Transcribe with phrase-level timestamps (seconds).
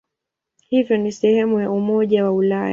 [0.69, 2.69] Hivyo ni sehemu ya Umoja wa Ulaya.